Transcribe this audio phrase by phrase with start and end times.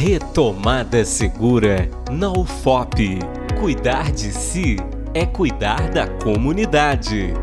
[0.00, 3.18] Retomada Segura na UFOP.
[3.58, 4.76] Cuidar de si
[5.12, 7.34] é cuidar da comunidade.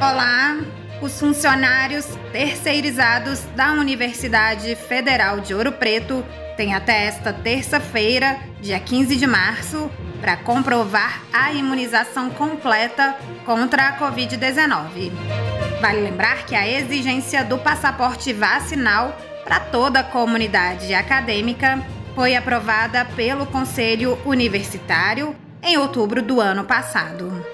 [0.00, 0.58] Olá,
[1.00, 6.24] os funcionários terceirizados da Universidade Federal de Ouro Preto
[6.56, 9.88] têm até esta terça-feira, dia 15 de março,
[10.20, 15.51] para comprovar a imunização completa contra a Covid-19.
[15.82, 23.04] Vale lembrar que a exigência do passaporte vacinal para toda a comunidade acadêmica foi aprovada
[23.16, 27.44] pelo Conselho Universitário em outubro do ano passado.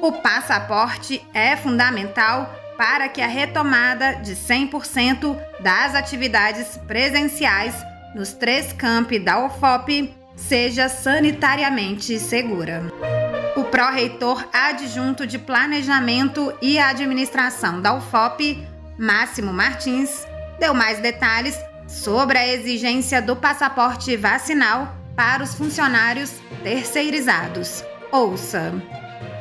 [0.00, 7.74] O passaporte é fundamental para que a retomada de 100% das atividades presenciais
[8.14, 12.84] nos três campi da UFOP seja sanitariamente segura.
[13.74, 18.64] Pró-reitor adjunto de Planejamento e Administração da UFOP,
[18.96, 20.24] Máximo Martins,
[20.60, 27.82] deu mais detalhes sobre a exigência do passaporte vacinal para os funcionários terceirizados.
[28.12, 28.72] Ouça.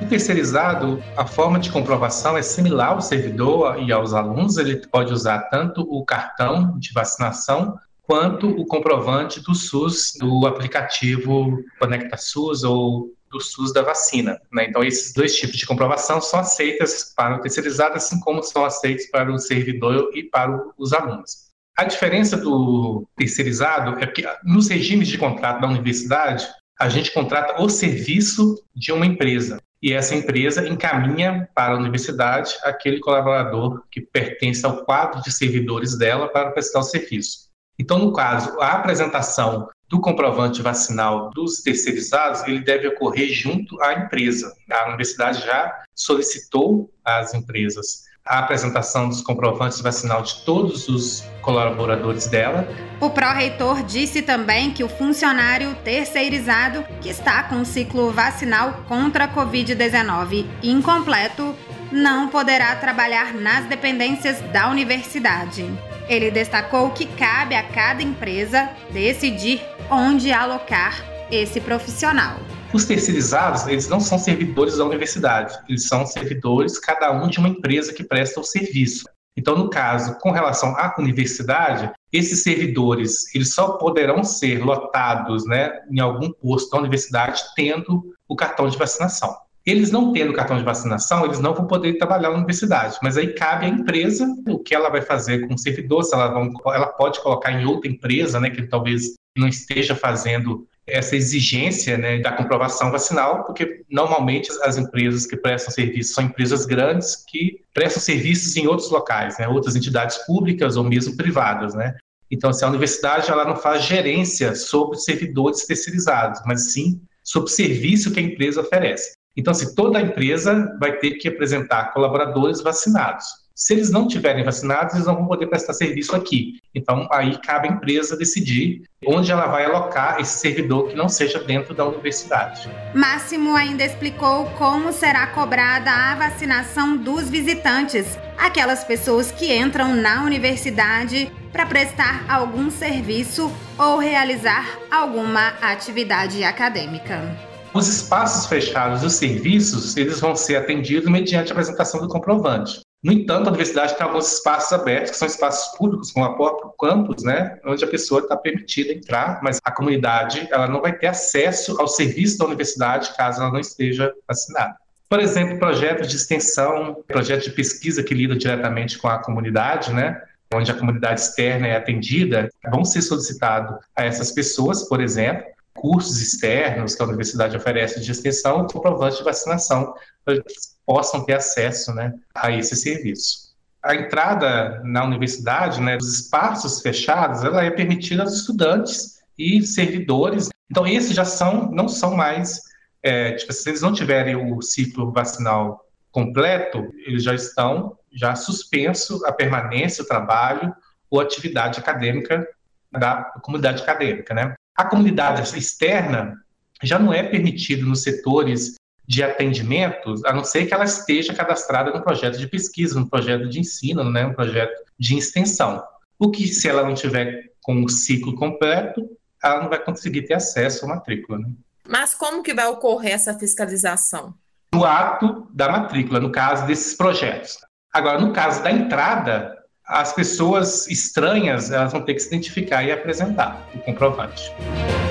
[0.01, 4.57] O terceirizado, a forma de comprovação é similar ao servidor e aos alunos.
[4.57, 11.63] Ele pode usar tanto o cartão de vacinação quanto o comprovante do SUS, do aplicativo
[11.79, 14.39] Conecta SUS ou do SUS da vacina.
[14.51, 14.67] Né?
[14.69, 19.07] Então, esses dois tipos de comprovação são aceitas para o terceirizado, assim como são aceitos
[19.07, 21.51] para o servidor e para os alunos.
[21.75, 26.47] A diferença do terceirizado é que nos regimes de contrato da universidade,
[26.79, 32.55] a gente contrata o serviço de uma empresa e essa empresa encaminha para a universidade
[32.63, 37.42] aquele colaborador que pertence ao quadro de servidores dela para prestar o serviço.
[37.79, 43.93] Então, no caso, a apresentação do comprovante vacinal dos terceirizados, ele deve ocorrer junto à
[43.93, 44.51] empresa.
[44.71, 52.25] A universidade já solicitou às empresas a apresentação dos comprovantes vacinal de todos os colaboradores
[52.27, 52.65] dela.
[53.01, 59.25] O pró-reitor disse também que o funcionário terceirizado que está com o ciclo vacinal contra
[59.25, 61.53] a Covid-19 incompleto
[61.93, 65.63] não poderá trabalhar nas dependências da universidade.
[66.09, 69.61] Ele destacou que cabe a cada empresa decidir
[69.91, 72.39] onde alocar esse profissional.
[72.73, 77.47] Os terceirizados, eles não são servidores da universidade, eles são servidores, cada um de uma
[77.47, 79.05] empresa que presta o serviço.
[79.37, 85.71] Então, no caso, com relação à universidade, esses servidores, eles só poderão ser lotados né,
[85.91, 89.35] em algum posto da universidade tendo o cartão de vacinação.
[89.65, 92.97] Eles não tendo cartão de vacinação, eles não vão poder trabalhar na universidade.
[93.01, 96.27] Mas aí cabe à empresa o que ela vai fazer com o servidor, se ela,
[96.27, 101.97] vão, ela pode colocar em outra empresa, né, que talvez não esteja fazendo essa exigência
[101.97, 107.61] né, da comprovação vacinal, porque normalmente as empresas que prestam serviço são empresas grandes que
[107.73, 111.73] prestam serviços em outros locais, né, outras entidades públicas ou mesmo privadas.
[111.73, 111.95] Né?
[112.29, 117.53] Então, assim, a universidade ela não faz gerência sobre servidores terceirizados, mas sim sobre o
[117.53, 119.13] serviço que a empresa oferece.
[119.35, 123.43] Então, assim, toda a empresa vai ter que apresentar colaboradores vacinados.
[123.55, 126.59] Se eles não tiverem vacinados, eles não vão poder prestar serviço aqui.
[126.73, 131.39] Então, aí cabe à empresa decidir onde ela vai alocar esse servidor que não seja
[131.39, 132.67] dentro da universidade.
[132.95, 140.23] Máximo ainda explicou como será cobrada a vacinação dos visitantes, aquelas pessoas que entram na
[140.23, 147.52] universidade para prestar algum serviço ou realizar alguma atividade acadêmica.
[147.73, 152.81] Os espaços fechados dos serviços, eles vão ser atendidos mediante a apresentação do comprovante.
[153.03, 156.71] No entanto, a universidade tem alguns espaços abertos, que são espaços públicos, como a próprio
[156.79, 161.07] campus, né, onde a pessoa está permitida entrar, mas a comunidade ela não vai ter
[161.07, 164.75] acesso ao serviço da universidade caso ela não esteja vacinada.
[165.09, 170.21] Por exemplo, projetos de extensão, projetos de pesquisa que lidam diretamente com a comunidade, né,
[170.53, 176.21] onde a comunidade externa é atendida, vão ser solicitados a essas pessoas, por exemplo, cursos
[176.21, 180.53] externos que a universidade oferece de extensão, comprovante de vacinação, para que
[180.85, 183.53] possam ter acesso né, a esse serviço.
[183.81, 190.49] A entrada na universidade, né, dos espaços fechados, ela é permitida aos estudantes e servidores.
[190.71, 192.61] Então, esses já são, não são mais,
[193.01, 199.25] é, tipo, se eles não tiverem o ciclo vacinal completo, eles já estão já suspenso
[199.25, 200.73] a permanência, o trabalho
[201.09, 202.47] ou atividade acadêmica
[202.91, 204.53] da comunidade acadêmica, né?
[204.75, 206.35] A comunidade externa
[206.81, 208.75] já não é permitido nos setores
[209.05, 213.49] de atendimento, a não ser que ela esteja cadastrada no projeto de pesquisa, no projeto
[213.49, 215.83] de ensino, né, no projeto de extensão.
[216.17, 219.09] O que, se ela não tiver com o ciclo completo,
[219.43, 221.39] ela não vai conseguir ter acesso à matrícula.
[221.39, 221.51] Né?
[221.87, 224.33] Mas como que vai ocorrer essa fiscalização?
[224.73, 227.57] No ato da matrícula, no caso desses projetos.
[227.93, 232.91] Agora, no caso da entrada, as pessoas estranhas elas vão ter que se identificar e
[232.91, 234.51] apresentar o comprovante.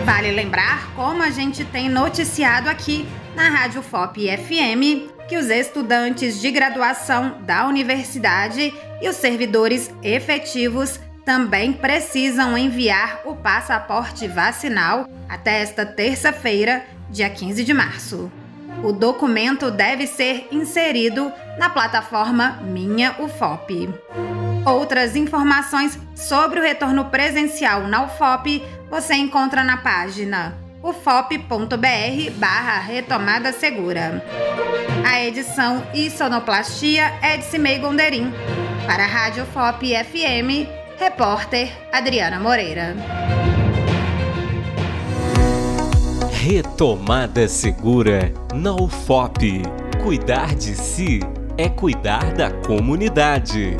[0.04, 6.40] Vale lembrar, como a gente tem noticiado aqui na Rádio FOP FM, que os estudantes
[6.40, 15.60] de graduação da universidade e os servidores efetivos também precisam enviar o passaporte vacinal até
[15.62, 18.30] esta terça-feira, dia 15 de março.
[18.82, 23.88] O documento deve ser inserido na plataforma Minha UFOP.
[24.64, 33.52] Outras informações sobre o retorno presencial na UFOP você encontra na página ufop.br barra retomada
[33.52, 34.24] segura.
[35.04, 38.32] A edição e sonoplastia é de Cimei Gonderim.
[38.86, 40.68] Para a Rádio FOP FM,
[40.98, 42.96] repórter Adriana Moreira.
[46.32, 49.62] Retomada segura na UFOP.
[50.02, 51.20] Cuidar de si
[51.56, 53.76] é cuidar da comunidade.